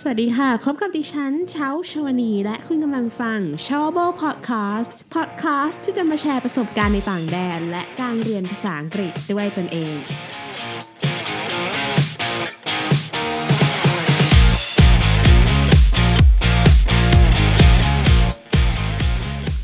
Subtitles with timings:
[0.00, 9.94] สวัสดีค่ะ พบกับดิฉันเช้าชวนี และคุณกำลังฟัง s h o w a b l e Podcast Podcast ที่จะมาแชร์ประสบการณ์ในต่างแดน และการเรียนภาษาอังกฤษด้วยตนเอง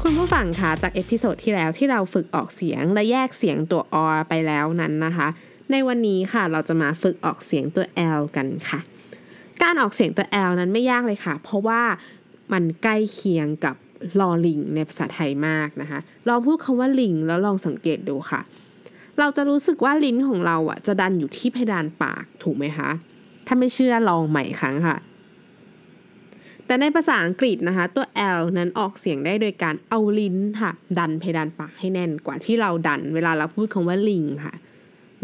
[0.02, 3.82] คุณผู้ฟังคะจาก episode ที่แล้วที่เราฝึกออกเสียงและแยกเสียงตัว
[4.14, 5.28] R ไปแล้วนั้นนะคะ
[5.70, 7.84] ในวันนี้ค่ะเราจะมาฝึกออกเสียงตัว
[8.18, 8.80] L กันค่ะ
[9.62, 11.80] การออกเสียงตัว L นั้นไม่ยากเลยค่ะ เพราะว่า
[12.52, 13.76] มันใกล้เคียงกับ
[14.20, 15.98] ลอลิงในภาษาไทยมากนะคะ
[16.28, 18.40] ลองพูดคำว่าลิงแล้วลองสังเกตดูค่ะ
[19.18, 22.90] เราจะรู้สึกว่าลิ้นของเราอะจะดันอยู่ที่เพดานปากถูกไหมคะ
[23.46, 24.96] ถ้าไม่เชื่อลองใหม่ครั้งค่ะ
[26.66, 28.06] แต่ในภาษาอังกฤษนะคะ ตัว
[28.38, 34.54] L นั้นออกเสียงได้โดยการเอาลิ้นค่ะ ดันเพดานปากให้แน่นกว่าที่เราดัน เวลาเราพูดคำว่าลิงค่ะ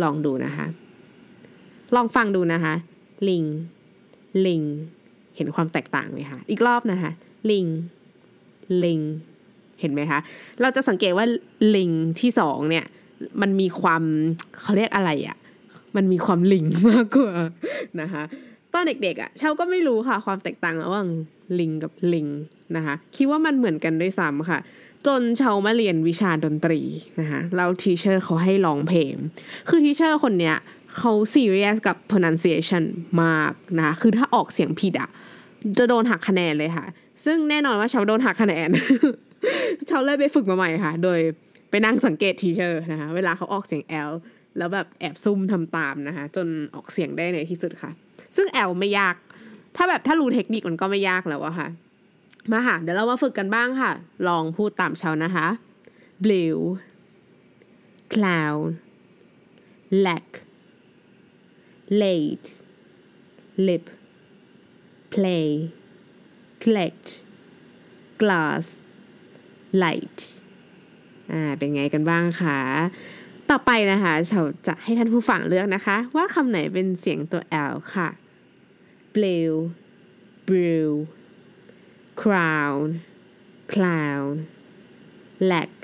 [0.03, 0.67] ลองดูนะคะ
[1.95, 2.75] ลองฟังดูนะคะ
[3.29, 3.45] ลิง
[4.47, 4.63] ลิง
[5.37, 7.13] เห็นความแตกต่างไหมคะ อีกรอบนะคะ
[7.51, 7.67] ลิง
[8.85, 9.01] ลิง
[9.81, 10.21] เห็นไหมคะ
[10.61, 11.27] เราจะสังเกตว่า
[11.77, 12.85] ลิงที่สองเนี่ย
[13.41, 14.03] มันมีความ
[14.63, 15.37] เขาเรียกอะไรอะ่ะ
[15.97, 17.35] มันมีความลิงมากกว่า
[18.01, 18.23] นะคะ
[18.73, 21.09] ตอนเด็กๆอะ่ะเชาก็ไม่รู้ค่ะ ความแตกต่างระหว่าง
[21.61, 22.29] ลิงกับลิง
[22.77, 24.59] นะคะ คิดว่ามันเหมือนกันด้วยซ้ำค่ะ
[25.07, 26.81] จนเชามาเรียนวิชาดนตรี
[27.21, 29.15] นะคะแล้ว teacher เขาให้ร้องเพลง
[29.69, 30.57] คือ teacher คนเนี้ย
[30.99, 32.85] เขาซีเรียสกับ pronunciation
[33.23, 35.11] มากนะคะคือถ้าออกเสียงผิดอะ
[35.79, 36.87] จะโดนหักคะแนนเลยค่ะ
[37.25, 41.21] ซึ่งแน่นอนว่าเชาโดนหักคะแนนเชาเลยไปฝึกมาใหม่ค่ะ โดย
[41.71, 44.11] ไปนั่งสังเกต teacher นะคะ เวลาเขาออกเสียง L
[44.59, 47.91] แล้วแบบแอบซุ่มทำตามนะคะ จนออกเสียงได้ในที่สุดค่ะ
[48.37, 49.15] ซึ่ง L ไม่ยาก
[49.77, 51.69] ถ้าแบบถ้ารู้เทคนิคมันก็ไม่ยากแล้วอะค่ะ
[52.53, 53.93] มาค่ะ เดี๋ยวเรามาฝึกกันบ้างค่ะ
[54.29, 55.47] ลองพูดตามเชานะคะ
[56.25, 56.61] blue
[58.13, 58.63] cloud
[60.07, 60.27] lack
[62.03, 62.49] late
[63.67, 63.85] lip
[65.15, 65.49] play
[66.63, 67.07] collect
[68.21, 68.65] glass
[69.83, 70.19] light
[71.31, 72.61] อ่า เป็นไงกันบ้างคะ
[73.51, 78.09] ต่อไปนะคะเราจะให้ท่านผู้ฟังเลือกนะคะ ว่าคำไหนเป็นเสียงตัว L ค่ะ
[79.15, 79.55] blue
[80.49, 80.91] brew
[82.23, 83.01] crown
[83.73, 84.47] clown
[85.51, 85.75] lack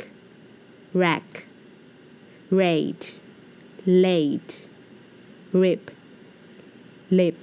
[1.02, 1.28] rack
[2.60, 3.06] rate
[4.04, 4.52] late
[5.62, 5.82] rip
[7.18, 7.38] lip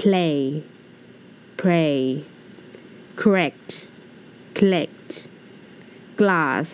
[0.00, 0.38] play
[1.60, 2.24] pray
[3.20, 3.86] correct
[4.58, 5.10] collect
[6.20, 6.68] glass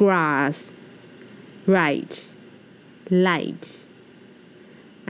[0.00, 0.56] grass
[1.76, 2.14] right
[3.26, 3.64] light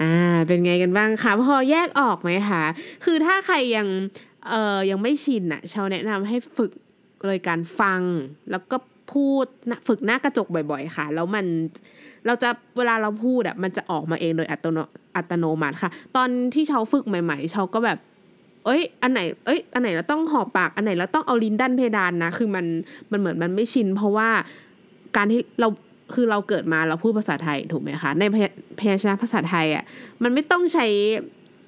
[0.01, 0.13] อ่า
[0.47, 2.65] เป็นไงกันบ้างคะพอแยกออกไหมคะ
[3.05, 3.89] คือถ้าใครยัง
[4.49, 6.73] เอ่อ ยังไม่ชินอะชาวแนะนำให้ฝึก
[7.25, 8.01] โดยการฟัง
[8.51, 8.77] แล้วก็
[9.13, 9.47] พูด
[9.89, 11.47] ฝึกหน้ากระจกบ่อย ๆ ค่ะ แล้วมัน
[12.27, 14.79] เราจะเวลาเราพูดอะมันจะออกมาเองโดยอัตโน
[15.17, 17.99] อัตโนมัติค่ะ ตอนที่เชาฝึกใหม่ ๆเชาก็แบบ
[18.65, 22.67] เอ้ย อันไหน เอ้ย อันไหนเราต้องหอบปาก อันไหนเราต้องเอาลิ้นดันเพดานนะ คือมัน
[23.11, 24.29] มันเหมือนมันไม่ชิน เพราะว่า
[25.17, 25.69] การที่เรา
[26.15, 28.23] คือเราเกิดมาเราพูดภาษาไทยถูกไหมคะ ใน
[28.79, 29.85] พยัญชนะภาษาไทยอะ
[30.23, 30.87] มันไม่ต้องใช้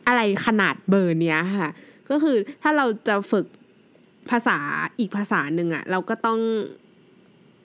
[0.07, 1.71] อะไรขนาดเบอร์เนี้ยค่ะ
[2.11, 3.47] ก็คือถ้าเราจะฝึก
[4.31, 4.59] ภาษา
[4.99, 6.41] อีกภาษาหนึ่งอะ เราก็ต้อง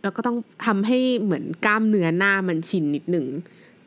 [0.06, 3.26] เราก็ต้องทำให้เหมือนกล้ามเนื้อหน้ามันชินนิดหนึ่ง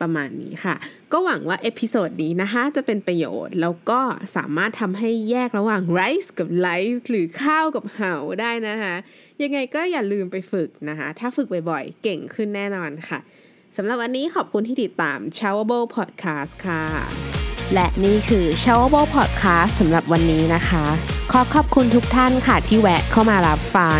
[0.01, 0.75] ประมาณนี้ค่ะ
[1.11, 3.99] ก็หวังว่า episode นี้นะคะจะเป็นประโยชน์ แล้วก็
[4.35, 8.95] สามารถทำให้แยกระหว่าง rice กับ lice หรือข้าวกับเหาได้นะคะ
[9.41, 13.19] ยังไงก็อย่าลืมไปฝึกนะคะ ถ้าฝึกบ่อยๆ เก่งขึ้นแน่นอนค่ะ
[13.77, 16.83] สำหรับวันนี้ขอบคุณที่ติดตาม showable Podcast ค่ะ
[17.73, 20.85] และนี่คือ s h o w a b l e Podcast สำหรับวันนี้นะคะ
[21.31, 23.99] ขอขอบคุณทุกท่านค่ะที่แวะเข้ามารับฟัง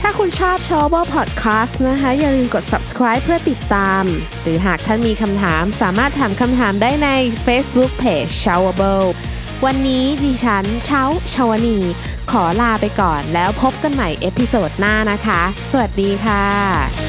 [0.00, 4.04] ถ้าคุณชอบ showable Podcast นะคะ อย่าลืมกด subscribe เพื่อติดตาม
[4.42, 7.08] หรือหากท่านมีคำถามสามารถถามคำถามได้ใน
[7.46, 9.08] Facebook Page s h o w a b l e
[9.64, 11.02] วันนี้ดิฉันเช้า
[11.34, 11.78] ชาวนี
[12.30, 17.07] ขอลาไปก่อนแล้วพบกันใหม่ episode หน้านะคะ สวัสดีค่ะ